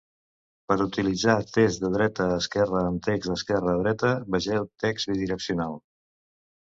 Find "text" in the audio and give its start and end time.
1.57-1.83, 3.09-3.31, 4.85-5.13